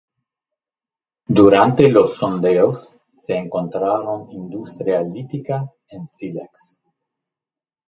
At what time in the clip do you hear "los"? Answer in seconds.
1.87-2.15